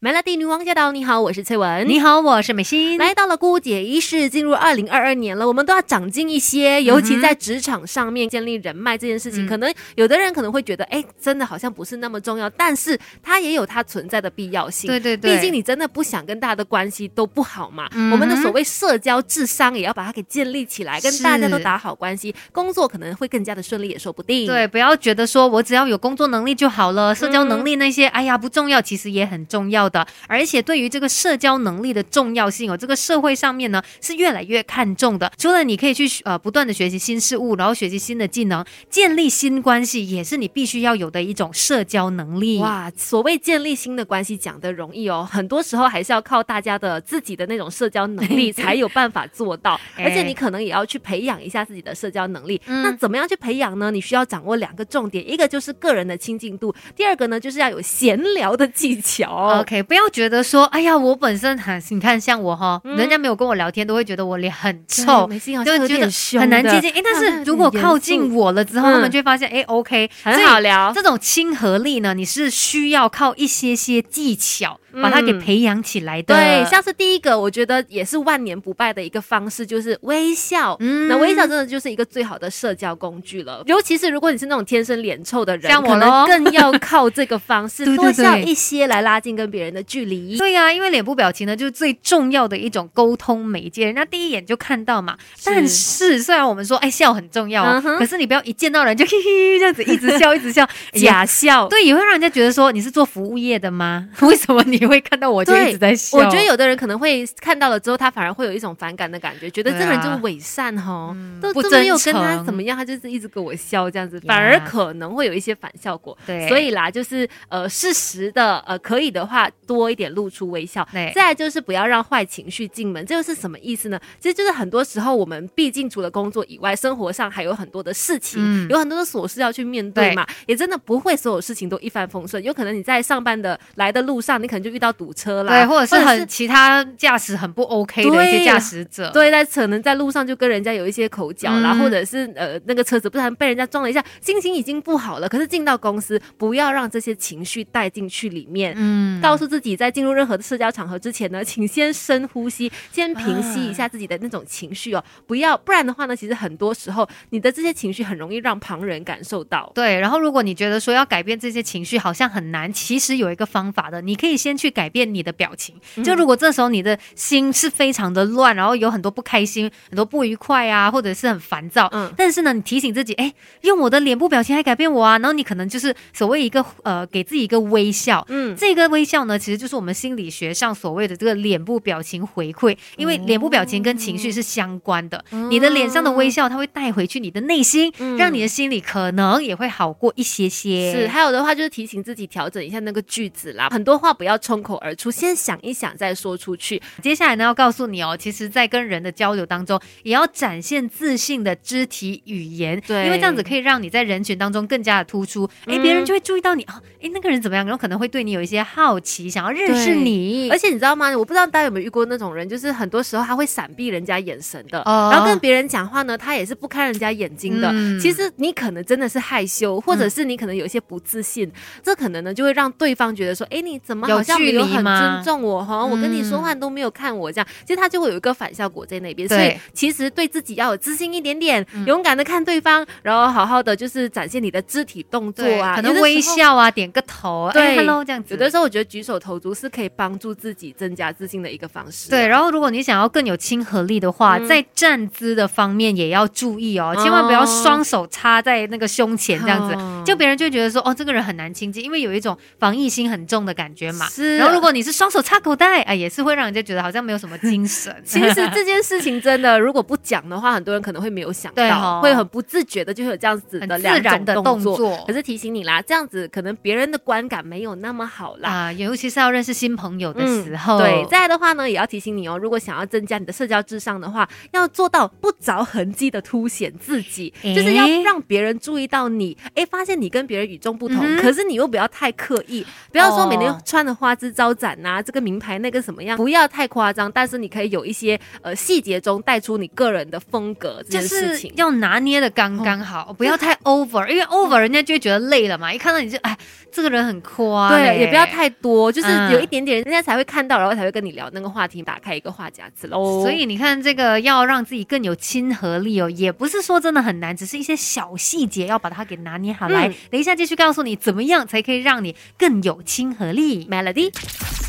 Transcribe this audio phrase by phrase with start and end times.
[0.00, 0.92] Melody 女王驾到！
[0.92, 1.88] 你好，我是翠文。
[1.88, 2.96] 你好，我是美心。
[2.98, 14.86] 来到了姑姐仪式，进入二零二二年了，我们都要长进一些，尤其在职场上面建立人脉这件事情，可能有的人可能会觉得，哎，真的好像不是那么重要，但是它也有它存在的必要性。
[14.86, 17.90] 对对对，毕竟你真的不想跟大家的关系都不好嘛。
[18.12, 24.46] 我们的所谓社交智商也要把它给建立起来，跟大家都打好关系，工作可能会更加的顺利，也说不定。
[24.46, 29.87] 对，不要觉得说我只要有工作能力就好了，社交能力那些，哎呀不重要，其实也很重要。
[29.88, 35.30] 的，而且对于这个社交能力的重要性哦，这个社会上面呢是越来越看重的。
[35.38, 42.58] 除了你可以去呃不断的学习新事物，然后学习新的技能，建立新关系，也是你必须要有的一种社交能力。
[42.58, 49.78] 哇，所谓建立新的关系讲的容易哦，很多时候还是要靠大家的自己的那种社交能力 才有办法做到。
[49.96, 52.60] 而且你可能也要去培养一下自己的社交能力。
[52.66, 53.90] 那怎么样去培养呢？
[53.90, 59.60] 你需要掌握两个重点，一个就是个人的亲近度，第二个呢就是要有闲聊的技巧。
[59.60, 59.77] OK。
[59.82, 65.28] 不要觉得说，哎呀，我本身很，你看像我哈，人家没有跟我聊天，都会觉得我脸很臭，
[65.64, 66.90] 就觉得很难接近。
[66.92, 70.92] 哎，但是如果靠近我了之后，他们就会发现，哎，OK，很好聊。
[70.94, 74.78] 这种亲和力呢，你是需要靠一些些技巧。
[75.02, 80.76] 把它给培养起来的，对，像是第一个，我觉得也是万年不败的一个方式，就是微笑。
[80.80, 83.62] 嗯，那微笑真的就是一个最好的社交工具了。
[83.66, 90.36] 尤其是如果你是那种天生脸臭的人，像我呢，更要靠这个方式 多笑一些来拉近跟别人的距离。
[90.38, 95.16] 对呀，因为脸部表情呢，就是最重要的一种沟通媒介，人家第一眼就看到嘛。
[95.44, 104.08] 但是虽然我们说，哎，笑很重要啊，可是你不要一见到人就嘿嘿这样子一直笑一直笑， 假笑，对，也会让人家觉得说你是做服务业的吗？
[104.22, 106.18] 为什么你会看到我就一直在笑？
[106.18, 116.16] 我觉得有的人可能会看到了之后，他反而会有一种反感的感觉，觉得这个人就是伪善哈，都都没有跟他怎么样，他就是一直跟我笑这样子，反而可能会有一些反效果。
[116.26, 120.86] 对，所以啦，就是呃，适时的呃，可以的话多一点露出微笑。
[120.92, 124.00] 对，再就是不要让坏情绪进门，这又是什么意思呢？
[124.20, 135.08] 其实就是很多时候我们毕竟除了工作以外，生活上还有很多的事情，有很多的琐事要去面对嘛，也真的不会所有事情都一帆风顺，有可能你在上班的来的路上，你可能就遇到堵。
[135.18, 145.28] 车啦，对，或者是很其他驾驶很不 OK 的一些驾驶者，对，在可能在路上就跟人家有一些口角啦，或者是呃那个车子不然被人家撞了一下，心情已经不好了。
[145.28, 159.72] 可是进到公司，不要让这些情绪带进去里面，嗯，告诉自己在进入任何的社交场合之前呢，请先深呼吸，先平息一下自己的那种情绪哦，不要，不然的话呢，其实很多时候你的这些情绪很容易让旁人感受到。
[159.74, 164.98] 对，然后如果你觉得说要改变这些情绪好像很难，其实有一个方法的，你可以先去改变。
[165.08, 165.74] 你的表情，
[166.04, 173.32] 就如果这时候你的心是非常的乱，然后有很多不开心、很多不愉快啊，或者是很烦躁，嗯，但是呢，你提醒自己，哎，
[173.62, 190.92] 用我的脸部表情来改变我啊，然后你可能就是所谓一个呃，给自己一个微笑，嗯，这个微笑呢，其实就是我们心理学上所谓的这个脸部表情回馈，因为脸部表情跟情绪是相关的，你的脸上的微笑，它会带回去你的内心，让你的心里可能也会好过一些些。
[190.92, 194.94] 是，还有的话就是提醒自己调整一下那个句子啦，很多话不要冲口而。
[194.96, 196.80] 出先想一想再说出去。
[197.02, 202.80] 接下来呢，要告诉你哦，其实，在跟人的交流当中，也要展现自信的肢体语言。
[202.86, 205.48] 对，因为这样子可以让你在人群当中更加的突出。
[205.66, 207.66] 哎，别人就会注意到你啊，哎，那个人怎么样？
[207.66, 210.48] 然后可能会对你有一些好奇，想要认识你。
[210.50, 211.14] 而且你知道吗？
[211.16, 217.70] 我不知道大家有没有遇过那种人，就是很多时候他会闪避人家眼神的，然后跟别人讲话呢，他也是不看人家眼睛的。
[218.00, 221.50] 其实你可能真的是害羞，或者是你可能有一些不自信，
[221.82, 224.84] 这可能呢就会让对方觉得说，哎，你怎么好像没有很。
[224.88, 229.28] 尊重我哈，我跟你说话都没有看我这样，其实他就会有一个反效果在那边。
[229.28, 238.34] 所以其实对自己要有自信一点点，勇敢的看对方，然后好好的就是展现你的肢体动作啊，可能微笑啊，点个头，对，hello 这样子。
[238.34, 242.10] 有的时候我觉得举手投足是可以帮助自己增加自信的一个方式。
[242.10, 249.74] 对，然后如果你想要更有亲和力的话，在站姿的方面也要注意哦，千万不要双手插在那个胸前这样子，
[250.08, 254.06] 就别人就觉得说哦，这个人很难亲近，因为有一种防疫心很重的感觉嘛。
[254.06, 254.38] 是。
[254.38, 257.94] 然后如果你是双手插口袋啊，也是会让人家觉得好像没有什么精神。
[258.04, 265.04] 其实这件事情真的，如果不讲的话，很多人可能会没有想到，会很不自觉的就会有这样子的自然的动作。
[265.06, 268.48] 可是提醒你啦，这样子可能别人的观感没有那么好啦。
[268.48, 270.78] 啊，尤其是要认识新朋友的时候。
[270.78, 279.36] 对，再来的话呢，也要提醒你哦，如果想要增加你的社交智商的话，要做到不着痕迹的凸显自己，就是要让别人注意到你。
[279.54, 287.10] 哎，发现你跟别人与众不同，可是你又不要太刻意，不要说每天穿的花枝招展呐，这个名牌那个什么样，不要太夸张。
[287.10, 295.72] 但是你可以有一些呃细节中带出你个人的风格，这件事情要拿捏的刚刚好，不要太 over，因为 over 人家就会觉得累了嘛。
[295.72, 296.36] 一看到你就哎，
[296.70, 303.22] 这个人很夸，对，也不要太多，就是有一点点，人家才会看到，然后才会跟你聊那个话题，打开一个话匣子喽。
[303.22, 309.68] 所以你看，这个要让自己更有亲和力哦，也不是说真的很难，只是一些小细节要把它给拿捏好。
[309.68, 313.66] 来，等一下继续告诉你怎么样才可以让你更有亲和力。
[313.66, 314.12] Melody，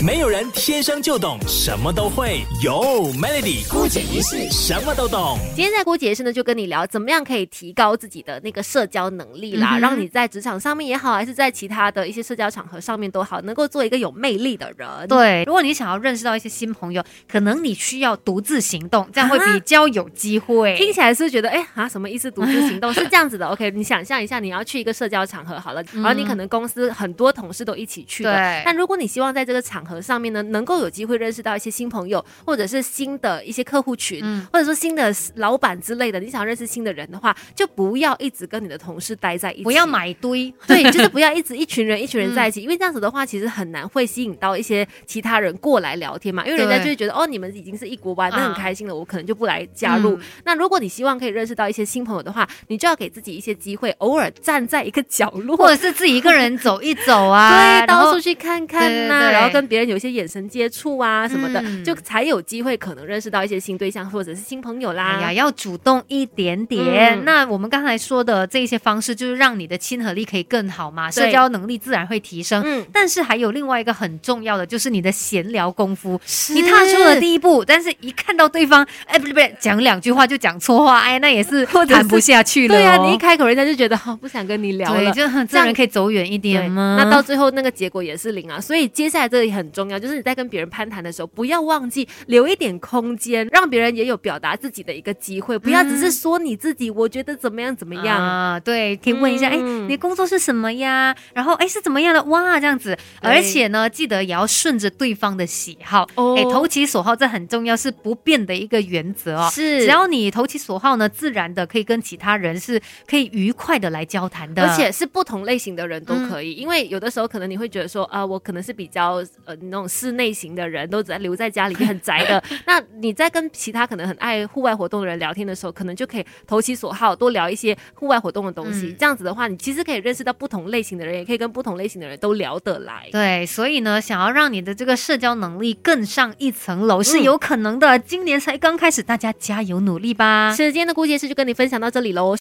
[0.00, 5.36] 没有人天生就懂什么都会，有 Melody 姑姐一式什么都懂。
[5.56, 14.88] 今天在姑姐一世呢，就跟你聊怎么样可以提高自己的那个社交能力啦，让你在职场上面也好，还是在其他的一些社交场合上面都好，能够做一个有魅力的人。
[15.08, 20.76] 对，如果你想要认识到一些新朋友，可能你需要独自行动，这样会比较有机会。
[20.76, 22.30] 听起来是觉得哎啊，什么意思？
[22.30, 23.44] 独自行动是这样子的。
[23.48, 28.62] OK， 你想象一下，你要去一个社交场合好了，然后你可能公司很多同事都一起去的。
[28.64, 50.18] 但如果你希望在这个场合上面呢，能够有机会认识到一些新朋友，或者是新的一些客户群，或者说新的老板之类的，你想认识新的人的话，就不要一直跟你的同事待在一起，不要买堆，对，就是不要一直 一群人一群人在一起，因为这样子的话，其实很难会吸引到一些其他人过来聊天嘛，因为人家就会觉得哦，你们已经是一国班，那很开心了，我可能就不来加入。
[50.44, 65.18] 那如果你希望可以认识到一些新朋友的话，你就要给自己一些机会，偶尔站在一个角落，或者是自己一个人走一走啊， 对，到处去看看呐，然后跟别人有一些眼神接触啊什么的，就才有机会可能认识到一些新对象或者是新朋友啦。
[65.18, 67.24] 哎呀，要主动一点点。
[67.24, 72.62] 那我们刚才说的这些方式，就是让你的亲和力可以更好嘛，社交能力自然会提升。
[72.64, 76.20] 嗯，但是还有另外一个很重要的，就是你的闲聊功夫。
[76.54, 82.74] 你踏出了第一步，但是一看到对方，哎，不对不对，讲两句话就讲错话，哎，那也 是谈不下去了。
[82.74, 86.96] 对啊，你一开口，人家就觉得好不想跟你聊了，就这样人可以走远一点吗？
[86.98, 88.60] 那到最后那个结果也是零啊。
[88.60, 98.60] 所以接下来这里很重要，就是你在跟别人攀谈的时候，不要忘记留一点空间，让别人也有表达自己的一个机会，不要只是说你自己，我觉得怎么样怎么样啊？
[98.60, 101.14] 对，可以问一下，哎，你工作是什么呀？
[101.34, 102.22] 然后哎是怎么样的？
[102.24, 106.06] 哇，这样子，而且呢，记得也要顺着对方的喜好，
[106.36, 109.48] 哎，投其所好，这很重要，是不变的一个原则哦。
[109.50, 122.42] 是，只要你投其所好呢，自然的可以跟其他人是可以愉快的来交谈的，而且是不同类型的人都可以，因为有的时候可能你会觉得说，啊，我可能是比较呃那种室内型的人，都只在留在家里很宅的。
[122.66, 128.94] 那你在跟其他可能很爱户外活动的人聊天的时候，可能就可以投其所好，多聊一些户外活动的东西。
[128.98, 133.08] 这样子的话，你其实可以认识到不同类型的人，也可以跟不同类型的人都聊得来。
[133.12, 137.98] 对，所以呢，想要让你的这个社交能力更上一层楼是有可能的。
[137.98, 140.50] 今年才刚开始，大家加油努力吧！
[140.50, 142.36] 是今天的顾杰师就跟你分享到这里喽。